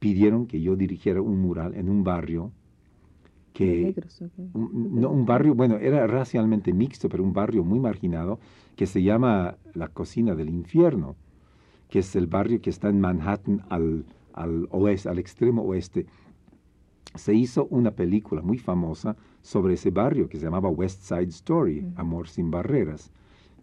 pidieron 0.00 0.46
que 0.46 0.60
yo 0.60 0.74
dirigiera 0.74 1.22
un 1.22 1.40
mural 1.40 1.74
en 1.74 1.88
un 1.88 2.02
barrio 2.02 2.50
que 3.56 3.94
un, 4.52 5.00
no, 5.00 5.08
un 5.08 5.24
barrio, 5.24 5.54
bueno, 5.54 5.78
era 5.78 6.06
racialmente 6.06 6.74
mixto, 6.74 7.08
pero 7.08 7.24
un 7.24 7.32
barrio 7.32 7.64
muy 7.64 7.80
marginado, 7.80 8.38
que 8.76 8.84
se 8.84 9.02
llama 9.02 9.56
la 9.72 9.88
Cocina 9.88 10.34
del 10.34 10.50
Infierno, 10.50 11.16
que 11.88 12.00
es 12.00 12.14
el 12.16 12.26
barrio 12.26 12.60
que 12.60 12.68
está 12.68 12.90
en 12.90 13.00
Manhattan 13.00 13.62
al, 13.70 14.04
al 14.34 14.68
oeste, 14.72 15.08
al 15.08 15.18
extremo 15.18 15.62
oeste. 15.62 16.04
Se 17.14 17.32
hizo 17.32 17.66
una 17.70 17.92
película 17.92 18.42
muy 18.42 18.58
famosa 18.58 19.16
sobre 19.40 19.72
ese 19.74 19.90
barrio 19.90 20.28
que 20.28 20.36
se 20.36 20.44
llamaba 20.44 20.68
West 20.68 21.04
Side 21.04 21.30
Story, 21.30 21.86
Amor 21.96 22.28
sin 22.28 22.50
Barreras, 22.50 23.10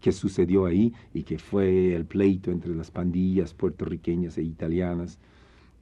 que 0.01 0.11
sucedió 0.11 0.65
ahí 0.65 0.91
y 1.13 1.21
que 1.21 1.37
fue 1.37 1.93
el 1.93 2.05
pleito 2.05 2.49
entre 2.49 2.73
las 2.73 2.89
pandillas 2.89 3.53
puertorriqueñas 3.53 4.39
e 4.39 4.41
italianas 4.41 5.19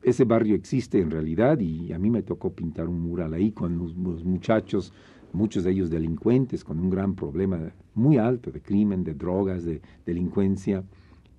ese 0.03 0.23
barrio 0.23 0.55
existe 0.55 0.99
en 0.99 1.11
realidad 1.11 1.59
y 1.59 1.93
a 1.93 1.99
mí 1.99 2.09
me 2.09 2.23
tocó 2.23 2.53
pintar 2.53 2.87
un 2.87 3.01
mural 3.01 3.33
ahí 3.33 3.51
con 3.51 3.77
los, 3.77 3.95
muchachos, 3.95 4.93
muchos 5.31 5.63
de 5.63 5.71
ellos 5.71 5.89
delincuentes, 5.89 6.63
con 6.63 6.79
un 6.79 6.89
gran 6.89 7.15
problema 7.15 7.71
muy 7.93 8.17
alto 8.17 8.51
de 8.51 8.61
crimen, 8.61 9.03
de 9.03 9.13
drogas, 9.13 9.63
de 9.63 9.81
delincuencia. 10.05 10.83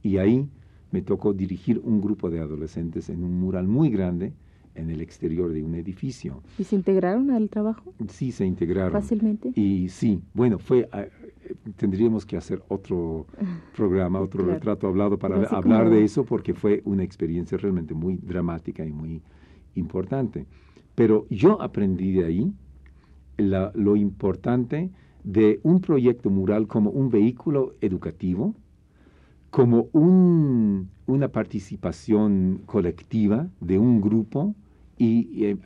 Y 0.03 0.19
ahí 0.19 0.49
me 0.91 1.03
tocó 1.03 1.33
dirigir 1.33 1.81
un 1.83 2.01
grupo 2.01 2.31
de 2.31 2.41
adolescentes 2.41 3.09
en 3.09 3.25
un 3.25 3.41
mural 3.41 3.67
muy 3.67 3.91
grande 3.91 4.33
en 4.75 4.91
el 4.91 5.01
exterior 5.01 5.53
de 5.53 5.63
un 5.63 5.75
edificio. 5.75 6.43
¿Y 6.59 6.65
se 6.65 6.77
integraron 6.77 7.31
al 7.31 7.49
trabajo? 7.49 7.95
Sí, 8.09 8.33
se 8.33 8.47
integraron. 8.47 8.93
Fácilmente. 8.93 9.53
Y 9.55 9.89
sí, 9.89 10.23
bueno, 10.35 10.59
fue 10.59 10.89
ah, 10.93 11.07
tendríamos 11.77 12.27
que 12.27 12.37
hacer 12.37 12.63
otro 12.69 13.27
programa, 13.77 14.21
otro 14.21 14.45
retrato 14.45 14.87
hablado 14.87 15.19
para 15.19 15.47
hablar 15.49 15.91
de 15.91 16.05
eso 16.05 16.25
porque 16.25 16.55
fue 16.55 16.83
una 16.85 17.03
experiencia 17.03 17.59
realmente 17.59 17.95
muy 17.95 18.17
dramática 18.17 18.85
y 18.85 18.93
muy 18.93 19.23
importante. 19.75 20.47
Pero 20.95 21.27
yo 21.31 21.61
aprendí 21.63 22.13
de 22.13 22.25
ahí 22.25 22.53
lo 23.39 23.97
importante 23.97 24.91
de 25.25 25.61
un 25.63 25.81
proyecto 25.81 26.31
mural 26.31 26.67
como 26.67 26.91
un 26.91 27.09
vehículo 27.11 27.75
educativo, 27.81 28.55
como 29.51 29.89
una 29.93 31.29
participación 31.29 32.63
colectiva 32.67 33.49
de 33.61 33.79
un 33.79 34.01
grupo 34.01 34.55
y, 35.03 35.47
eh, 35.47 35.57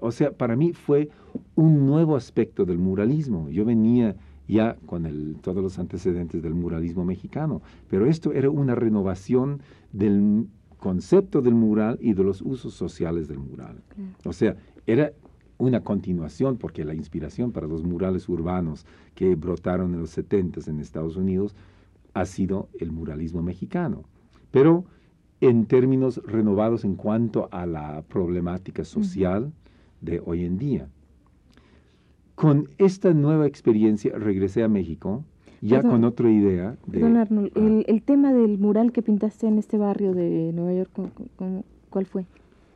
o 0.00 0.10
sea, 0.10 0.32
para 0.32 0.56
mí 0.56 0.72
fue 0.72 1.10
un 1.54 1.86
nuevo 1.86 2.16
aspecto 2.16 2.64
del 2.64 2.78
muralismo. 2.78 3.50
Yo 3.50 3.66
venía 3.66 4.16
ya 4.48 4.76
con 4.86 5.04
el, 5.04 5.36
todos 5.42 5.62
los 5.62 5.78
antecedentes 5.78 6.42
del 6.42 6.54
muralismo 6.54 7.04
mexicano, 7.04 7.60
pero 7.90 8.06
esto 8.06 8.32
era 8.32 8.48
una 8.48 8.74
renovación 8.74 9.60
del 9.92 10.46
concepto 10.78 11.42
del 11.42 11.54
mural 11.54 11.98
y 12.00 12.14
de 12.14 12.24
los 12.24 12.40
usos 12.40 12.72
sociales 12.72 13.28
del 13.28 13.40
mural. 13.40 13.82
O 14.24 14.32
sea, 14.32 14.56
era 14.86 15.12
una 15.58 15.82
continuación, 15.82 16.56
porque 16.56 16.82
la 16.86 16.94
inspiración 16.94 17.52
para 17.52 17.66
los 17.66 17.84
murales 17.84 18.26
urbanos 18.26 18.86
que 19.14 19.34
brotaron 19.34 19.92
en 19.92 20.00
los 20.00 20.10
70 20.10 20.60
en 20.70 20.80
Estados 20.80 21.16
Unidos 21.16 21.54
ha 22.14 22.24
sido 22.24 22.70
el 22.80 22.90
muralismo 22.90 23.42
mexicano. 23.42 24.04
Pero 24.50 24.86
en 25.40 25.66
términos 25.66 26.20
renovados 26.24 26.84
en 26.84 26.96
cuanto 26.96 27.48
a 27.52 27.66
la 27.66 28.02
problemática 28.02 28.84
social 28.84 29.52
de 30.00 30.20
hoy 30.24 30.44
en 30.44 30.58
día. 30.58 30.88
Con 32.34 32.68
esta 32.78 33.12
nueva 33.14 33.46
experiencia 33.46 34.16
regresé 34.16 34.62
a 34.62 34.68
México, 34.68 35.24
ya 35.60 35.82
con 35.82 36.04
otra 36.04 36.30
idea. 36.30 36.76
De, 36.86 37.00
don 37.00 37.16
Arnold, 37.16 37.50
el, 37.86 38.02
tema 38.02 38.32
del 38.32 38.58
mural 38.58 38.92
que 38.92 39.02
pintaste 39.02 39.48
en 39.48 39.58
este 39.58 39.76
barrio 39.76 40.14
de 40.14 40.52
Nueva 40.52 40.72
York, 40.72 40.90
¿cuál 41.90 42.06
fue? 42.06 42.26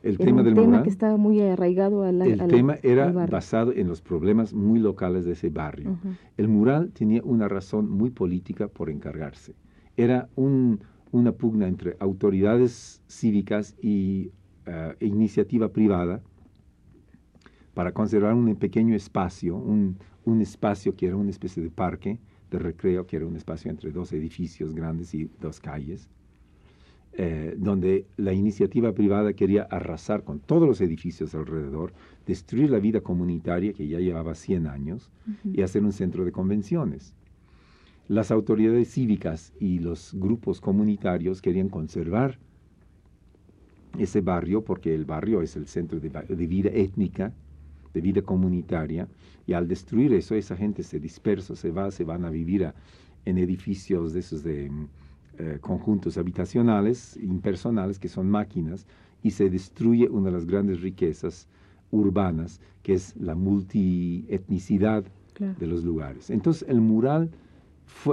El 0.03 0.17
tema 0.17 0.43
del 0.43 0.53
tema 0.53 0.83
que 0.83 0.89
estaba 0.89 1.15
muy 1.15 1.39
arraigado 1.39 2.03
al 2.03 2.21
El 2.21 2.45
tema 2.49 2.77
era 2.83 3.09
basado 3.09 3.71
en 3.71 3.87
los 3.87 4.01
problemas 4.01 4.53
muy 4.53 4.79
locales 4.79 5.23
de 5.23 5.31
ese 5.31 5.49
barrio. 5.49 5.97
El 6.35 6.49
mural 6.49 6.91
tenía 6.91 7.21
una 7.23 7.47
razón 7.47 7.89
muy 7.89 8.09
política 8.09 8.67
por 8.67 8.89
encargarse. 8.89 9.55
Era 9.95 10.27
una 11.13 11.31
pugna 11.31 11.67
entre 11.69 11.95
autoridades 11.99 13.01
cívicas 13.07 13.75
y 13.81 14.31
eh, 14.65 14.95
iniciativa 14.99 15.69
privada 15.69 16.21
para 17.73 17.93
conservar 17.93 18.33
un 18.33 18.53
pequeño 18.57 18.95
espacio, 18.95 19.55
un, 19.55 19.97
un 20.25 20.41
espacio 20.41 20.95
que 20.95 21.07
era 21.07 21.15
una 21.15 21.29
especie 21.29 21.63
de 21.63 21.69
parque 21.69 22.19
de 22.51 22.59
recreo, 22.59 23.07
que 23.07 23.15
era 23.15 23.25
un 23.25 23.37
espacio 23.37 23.71
entre 23.71 23.91
dos 23.91 24.11
edificios 24.11 24.75
grandes 24.75 25.13
y 25.13 25.29
dos 25.39 25.61
calles 25.61 26.09
eh, 27.15 27.53
donde 27.59 28.07
la 28.17 28.33
iniciativa 28.33 28.91
privada 28.91 29.33
quería 29.33 29.67
arrasar 29.69 30.23
con 30.23 30.39
todos 30.39 30.67
los 30.67 30.81
edificios 30.81 31.35
alrededor, 31.35 31.93
destruir 32.25 32.71
la 32.71 32.79
vida 32.79 33.01
comunitaria 33.01 33.71
que 33.71 33.87
ya 33.87 33.99
llevaba 33.99 34.33
100 34.33 34.65
años 34.65 35.11
y 35.43 35.61
hacer 35.61 35.83
un 35.83 35.91
centro 35.91 36.25
de 36.25 36.31
convenciones. 36.31 37.13
Las 38.07 38.31
autoridades 38.31 38.91
cívicas 38.91 39.53
y 39.59 39.79
los 39.79 40.13
grupos 40.13 40.59
comunitarios 40.59 41.41
querían 41.41 41.69
conservar 41.69 42.37
ese 43.97 44.21
barrio 44.21 44.63
porque 44.63 44.93
el 44.93 45.05
barrio 45.05 45.41
es 45.41 45.55
el 45.55 45.67
centro 45.67 45.99
de, 45.99 46.47
vida 46.47 46.69
étnica, 46.73 47.31
de 47.93 48.01
vida 48.01 48.21
comunitaria, 48.21 49.07
y 49.45 49.53
al 49.53 49.67
destruir 49.67 50.13
eso, 50.13 50.35
esa 50.35 50.57
gente 50.57 50.83
se 50.83 50.99
dispersa, 50.99 51.55
se 51.55 51.71
va, 51.71 51.91
se 51.91 52.03
van 52.03 52.25
a 52.25 52.29
vivir 52.29 52.73
en 53.25 53.37
edificios 53.37 54.13
de 54.13 54.19
esos 54.19 54.43
de 54.43 54.69
eh, 55.37 55.57
conjuntos 55.61 56.17
habitacionales 56.17 57.17
impersonales 57.17 57.99
que 57.99 58.09
son 58.09 58.29
máquinas 58.29 58.85
y 59.21 59.31
se 59.31 59.49
destruye 59.49 60.09
una 60.09 60.25
de 60.25 60.31
las 60.33 60.45
grandes 60.45 60.81
riquezas 60.81 61.47
urbanas 61.91 62.59
que 62.81 62.93
es 62.93 63.15
la 63.15 63.35
multietnicidad 63.35 65.05
de 65.39 65.67
los 65.67 65.83
lugares. 65.83 66.29
Entonces 66.29 66.67
el 66.69 66.81
mural 66.81 67.31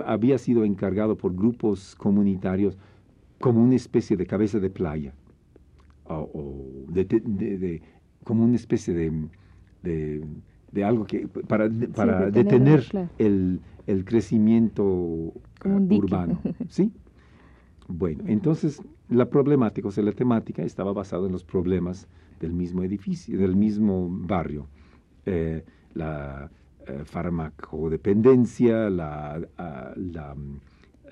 había 0.07 0.39
sido 0.39 0.65
encargado 0.65 1.17
por 1.17 1.35
grupos 1.35 1.95
comunitarios 1.97 2.77
como 3.39 3.63
una 3.63 3.77
especie 3.77 4.17
de 4.17 4.27
cabeza 4.27 4.59
de 4.59 4.71
playa 4.71 5.15
o, 6.07 6.85
de, 6.89 7.83
como 8.25 8.45
una 8.45 8.57
especie 8.57 8.95
de, 8.95 10.21
de, 10.73 10.85
algo 10.85 11.07
que 11.07 11.29
para, 11.29 11.71
para 11.95 12.31
detener, 12.31 12.85
el, 13.19 13.61
el, 13.87 14.05
crecimiento 14.05 15.33
urbano. 15.65 16.41
¿sí? 16.69 16.93
Bueno, 17.89 18.25
entonces 18.27 18.83
la 19.09 19.29
problemática, 19.29 19.89
o 19.89 19.91
sea, 19.91 20.05
la 20.05 20.13
temática 20.13 20.63
estaba 20.63 20.93
basada 20.93 21.27
en 21.27 21.33
los 21.33 21.45
problemas 21.45 22.09
del 22.41 22.53
mismo 22.53 22.83
edificio, 22.83 23.39
del 23.39 23.57
mismo 23.57 24.09
barrio. 24.11 24.67
Eh, 25.27 25.65
la 25.95 26.51
eh, 26.91 27.05
farmacodependencia, 27.05 28.91
la, 28.91 29.41
la 29.97 30.37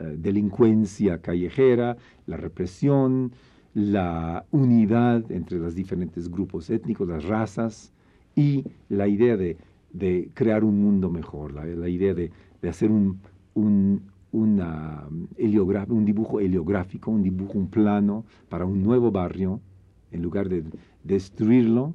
eh, 0.00 0.16
delincuencia 0.16 1.18
callejera, 1.18 1.96
la 2.26 2.36
represión, 2.36 3.32
la 3.74 4.44
unidad 4.50 5.30
entre 5.30 5.58
los 5.58 5.74
diferentes 5.74 6.30
grupos 6.30 6.70
étnicos, 6.70 7.08
las 7.08 7.24
razas 7.24 7.92
y 8.34 8.64
la 8.88 9.08
idea 9.08 9.36
de, 9.36 9.56
de 9.92 10.30
crear 10.34 10.64
un 10.64 10.80
mundo 10.80 11.10
mejor, 11.10 11.52
la, 11.52 11.88
idea 11.88 12.14
de, 12.14 12.30
de 12.62 12.68
hacer 12.68 12.90
un, 12.90 13.20
un, 13.54 14.02
una, 14.32 15.06
un 15.08 16.04
dibujo 16.04 16.40
heliográfico, 16.40 17.10
un 17.10 17.22
dibujo, 17.22 17.58
un 17.58 17.68
plano 17.68 18.24
para 18.48 18.64
un 18.66 18.82
nuevo 18.82 19.10
barrio, 19.10 19.60
en 20.12 20.22
lugar 20.22 20.48
de 20.48 20.64
destruirlo 21.04 21.94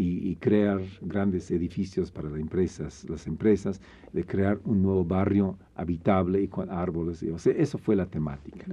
y, 0.00 0.36
crear 0.36 0.80
grandes 1.02 1.50
edificios 1.50 2.10
para 2.10 2.30
las 2.30 2.40
empresas, 2.40 3.06
las 3.08 3.26
empresas, 3.26 3.80
de 4.12 4.24
crear 4.24 4.58
un 4.64 4.82
nuevo 4.82 5.04
barrio 5.04 5.58
habitable 5.74 6.40
y 6.40 6.48
con 6.48 6.70
árboles. 6.70 7.24
Sea, 7.36 7.54
eso 7.54 7.78
fue 7.78 7.96
la 7.96 8.06
temática. 8.06 8.66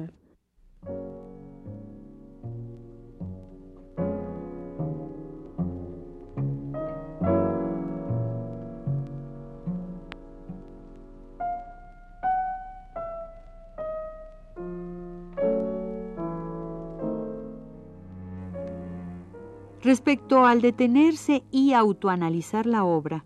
Respecto 19.88 20.45
al 20.45 20.60
detenerse 20.60 21.45
y 21.50 21.71
autoanalizar 21.71 22.65
la 22.65 22.84
obra, 22.84 23.23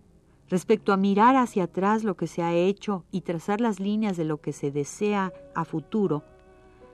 respecto 0.47 0.93
a 0.93 0.95
mirar 0.95 1.35
hacia 1.35 1.63
atrás 1.63 2.03
lo 2.03 2.15
que 2.15 2.27
se 2.27 2.43
ha 2.43 2.53
hecho 2.53 3.03
y 3.09 3.21
trazar 3.21 3.59
las 3.61 3.79
líneas 3.79 4.15
de 4.15 4.25
lo 4.25 4.41
que 4.41 4.53
se 4.53 4.69
desea 4.69 5.33
a 5.55 5.65
futuro, 5.65 6.21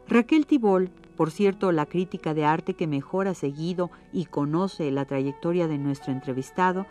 Raquel 0.08 0.46
Tibol, 0.46 0.90
por 1.18 1.32
cierto, 1.32 1.74
la 1.74 1.86
crítica 1.86 2.34
de 2.34 2.46
arte 2.46 2.76
que 2.76 2.88
mejor 2.88 3.28
ha 3.28 3.34
seguido 3.34 3.92
y 4.14 4.28
conoce 4.28 4.90
la 4.90 5.04
trayectoria 5.04 5.68
de 5.68 5.78
nuestro 5.78 6.14
entrevistado, 6.14 6.86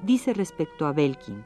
dice 0.00 0.32
respecto 0.32 0.86
a 0.86 0.92
Belkin. 0.92 1.42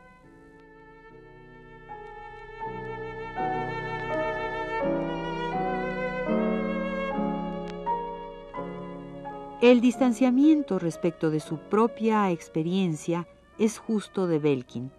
El 9.66 9.81
distanciamiento 9.81 10.79
respecto 10.79 11.29
de 11.29 11.40
su 11.40 11.59
propia 11.59 12.31
experiencia 12.31 13.26
es 13.59 13.79
justo 13.79 14.29
de 14.29 14.38
Belkin. 14.38 14.92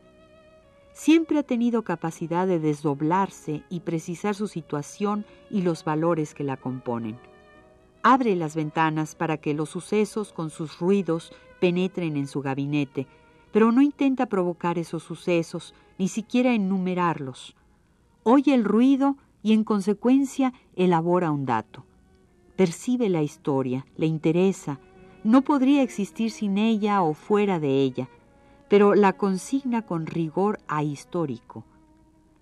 Siempre 0.92 1.40
ha 1.40 1.44
tenido 1.44 1.84
capacidad 1.84 2.46
de 2.46 2.60
desdoblarse 2.60 3.64
y 3.70 3.80
precisar 3.80 4.36
su 4.36 4.50
situación 4.50 5.24
y 5.50 5.62
los 5.62 5.86
valores 5.86 6.34
que 6.34 6.44
la 6.44 6.58
componen. 6.58 7.18
Abre 8.04 8.36
las 8.36 8.58
ventanas 8.58 9.16
para 9.16 9.38
que 9.38 9.54
los 9.54 9.70
sucesos 9.70 10.34
con 10.34 10.50
sus 10.50 10.80
ruidos 10.80 11.32
penetren 11.62 12.18
en 12.18 12.28
su 12.28 12.42
gabinete, 12.42 13.08
pero 13.54 13.72
no 13.72 13.82
intenta 13.82 14.26
provocar 14.26 14.78
esos 14.78 15.02
sucesos, 15.02 15.74
ni 15.98 16.10
siquiera 16.10 16.54
enumerarlos. 16.54 17.56
Oye 18.24 18.54
el 18.54 18.66
ruido 18.66 19.16
y 19.42 19.54
en 19.54 19.64
consecuencia 19.64 20.52
elabora 20.76 21.32
un 21.32 21.46
dato 21.46 21.87
percibe 22.58 23.08
la 23.08 23.22
historia, 23.22 23.86
le 23.96 24.08
interesa, 24.08 24.80
no 25.24 25.44
podría 25.44 25.84
existir 25.84 26.32
sin 26.32 26.58
ella 26.58 27.02
o 27.04 27.14
fuera 27.14 27.60
de 27.60 27.82
ella, 27.82 28.10
pero 28.68 28.96
la 28.96 29.14
consigna 29.14 29.84
con 29.84 30.08
rigor 30.08 30.60
ahistórico. 30.68 31.64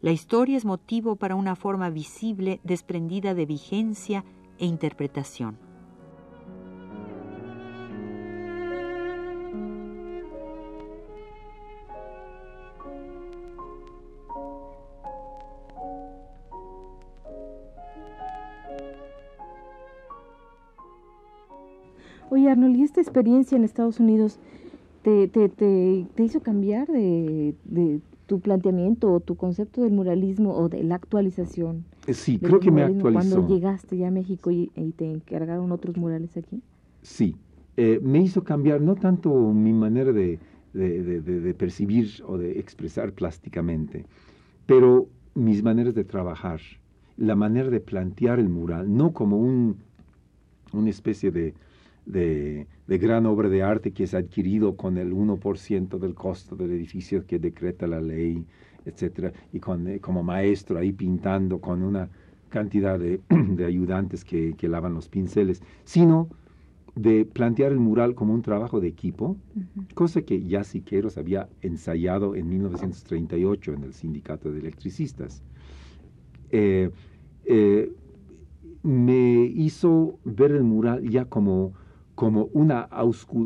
La 0.01 0.11
historia 0.11 0.57
es 0.57 0.65
motivo 0.65 1.17
para 1.17 1.35
una 1.35 1.55
forma 1.55 1.89
visible 1.89 2.59
desprendida 2.63 3.33
de 3.33 3.45
vigencia 3.45 4.23
e 4.57 4.65
interpretación. 4.65 5.64
Oye, 22.35 22.49
Arnold, 22.49 22.75
¿y 22.75 22.83
esta 22.83 22.99
experiencia 22.99 23.55
en 23.55 23.63
Estados 23.63 24.01
Unidos 24.01 24.39
te, 25.03 25.29
te, 25.29 25.47
te, 25.47 26.05
te 26.15 26.23
hizo 26.23 26.41
cambiar 26.41 26.85
de, 26.85 27.55
de, 27.63 28.01
tu 28.25 28.41
planteamiento 28.41 29.09
o 29.13 29.21
tu 29.21 29.37
concepto 29.37 29.83
del 29.83 29.93
muralismo 29.93 30.53
o 30.53 30.67
de 30.67 30.83
la 30.83 30.95
actualización? 30.95 31.85
Eh, 32.07 32.13
sí, 32.13 32.37
creo 32.37 32.59
que 32.59 32.71
me 32.71 32.83
actualizó. 32.83 33.35
Cuando 33.35 33.47
llegaste 33.47 33.95
ya 33.95 34.09
a 34.09 34.11
México 34.11 34.51
y, 34.51 34.67
te 34.97 35.09
encargaron 35.09 35.71
otros 35.71 35.95
murales 35.95 36.35
aquí. 36.35 36.61
Sí, 37.03 37.37
eh, 37.77 38.01
me 38.03 38.19
hizo 38.19 38.43
cambiar 38.43 38.81
no 38.81 38.95
tanto 38.95 39.33
mi 39.53 39.71
manera 39.71 40.11
de, 40.11 40.37
de, 40.73 41.21
de, 41.21 41.53
percibir 41.53 42.21
o 42.27 42.37
de 42.37 42.59
expresar 42.59 43.13
plásticamente, 43.13 44.05
pero 44.65 45.07
mis 45.35 45.63
maneras 45.63 45.95
de 45.95 46.03
trabajar, 46.03 46.59
la 47.15 47.37
manera 47.37 47.69
de 47.69 47.79
plantear 47.79 48.39
el 48.39 48.49
mural, 48.49 48.93
no 48.93 49.13
como 49.13 49.37
un, 49.37 49.77
una 50.73 50.89
especie 50.89 51.31
de, 51.31 51.53
de, 52.05 52.67
gran 52.87 53.25
obra 53.25 53.49
de 53.49 53.63
arte 53.63 53.91
que 53.91 54.03
es 54.03 54.13
adquirido 54.13 54.75
con 54.75 54.97
el 54.97 55.13
1% 55.13 55.97
del 55.99 56.13
costo 56.13 56.55
del 56.55 56.71
edificio 56.71 57.25
que 57.25 57.39
decreta 57.39 57.87
la 57.87 58.01
ley, 58.01 58.45
etcétera, 58.85 59.33
y 59.51 59.59
con, 59.59 59.87
eh, 59.87 59.99
como 59.99 60.23
maestro 60.23 60.77
ahí 60.77 60.91
pintando 60.91 61.59
con 61.59 61.81
una 61.83 62.09
cantidad 62.49 62.99
de, 62.99 63.21
ayudantes 63.65 64.23
que, 64.23 64.53
que, 64.57 64.67
lavan 64.67 64.93
los 64.93 65.09
pinceles, 65.09 65.61
sino 65.83 66.29
de 66.95 67.25
plantear 67.25 67.71
el 67.73 67.79
mural 67.79 68.15
como 68.15 68.33
un 68.33 68.41
trabajo 68.41 68.79
de 68.79 68.87
equipo, 68.87 69.35
cosa 69.93 70.21
que 70.21 70.41
ya 70.43 70.63
Siqueiros 70.63 71.17
había 71.17 71.49
ensayado 71.61 72.35
en 72.35 72.47
1938 72.47 73.73
en 73.73 73.83
el 73.83 73.93
Sindicato 73.93 74.51
de 74.51 74.59
Electricistas. 74.59 75.43
Eh, 76.51 76.89
eh, 77.43 77.91
me 78.81 79.45
hizo 79.45 80.19
ver 80.23 80.51
el 80.51 80.63
mural 80.63 81.09
ya 81.09 81.25
como 81.25 81.73
como 82.15 82.49
una 82.53 82.87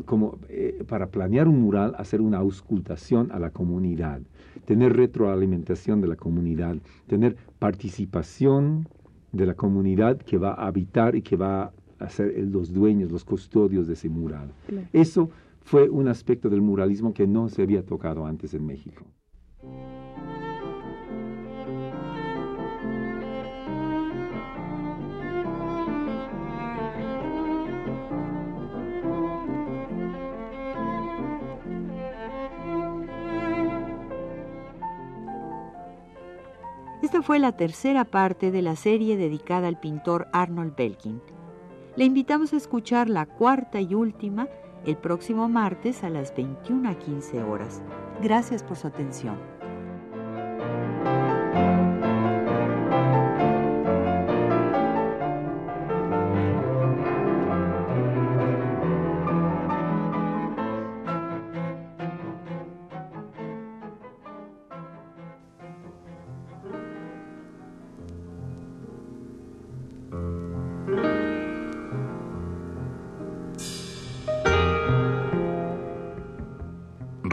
como 0.06 0.38
eh, 0.48 0.84
para 0.88 1.08
planear 1.08 1.48
un 1.48 1.60
mural 1.60 1.96
hacer 1.98 2.22
una 2.22 2.38
auscultación 2.38 3.32
a 3.32 3.40
la 3.40 3.50
comunidad 3.50 4.22
tener 4.66 4.96
retroalimentación 4.96 6.02
de 6.02 6.08
la 6.08 6.16
comunidad 6.16 6.78
tener 7.08 7.36
participación 7.58 8.88
de 9.32 9.46
la 9.46 9.56
comunidad 9.56 10.18
que 10.18 10.38
va 10.38 10.54
a 10.54 10.68
habitar 10.68 11.16
y 11.16 11.22
que 11.22 11.36
va 11.36 11.72
a 12.00 12.10
ser 12.10 12.34
los 12.48 12.74
dueños 12.74 13.12
los 13.12 13.26
custodios 13.26 13.88
de 13.88 13.94
ese 13.94 14.10
mural. 14.10 14.52
Eso 14.94 15.30
fue 15.62 15.90
un 15.90 16.08
aspecto 16.08 16.50
del 16.50 16.62
muralismo 16.62 17.14
que 17.14 17.28
no 17.28 17.50
se 17.50 17.62
había 17.62 17.86
tocado 17.86 18.26
antes 18.26 18.54
en 18.54 18.66
México 18.66 19.04
Fue 37.22 37.38
la 37.38 37.52
tercera 37.52 38.06
parte 38.06 38.50
de 38.50 38.62
la 38.62 38.76
serie 38.76 39.18
dedicada 39.18 39.68
al 39.68 39.80
pintor 39.80 40.28
Arnold 40.32 40.76
Belkin. 40.76 41.22
Le 41.96 42.06
invitamos 42.06 42.54
a 42.54 42.58
escuchar 42.58 43.10
la 43.10 43.26
cuarta 43.26 43.82
y 43.82 43.94
última 43.94 44.48
el 44.86 44.96
próximo 44.96 45.50
martes 45.50 46.04
a 46.04 46.10
las 46.10 46.34
21 46.36 46.90
a 46.90 46.96
15 46.96 47.44
horas. 47.44 47.82
Gracias 48.22 48.64
por 48.64 48.78
su 48.78 48.88
atención. 48.88 49.59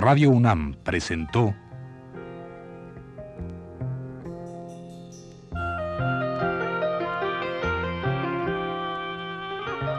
Radio 0.08 0.30
UNAM 0.30 0.76
presentó 0.84 1.52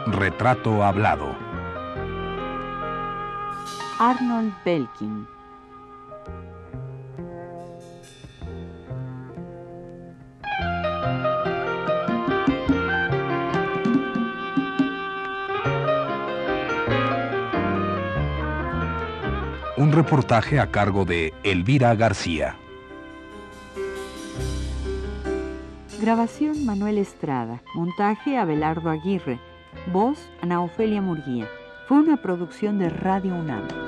Retrato 0.06 0.82
Hablado. 0.82 1.36
Arnold 3.98 4.54
Belkin. 4.64 5.26
Un 19.78 19.92
reportaje 19.92 20.58
a 20.58 20.72
cargo 20.72 21.04
de 21.04 21.32
Elvira 21.44 21.94
García. 21.94 22.56
Grabación 26.00 26.66
Manuel 26.66 26.98
Estrada. 26.98 27.62
Montaje 27.76 28.36
Abelardo 28.36 28.90
Aguirre. 28.90 29.38
Voz 29.92 30.18
Ana 30.42 30.62
Ofelia 30.62 31.00
Murguía. 31.00 31.46
Fue 31.86 31.98
una 31.98 32.20
producción 32.20 32.80
de 32.80 32.88
Radio 32.88 33.36
UNAM. 33.36 33.87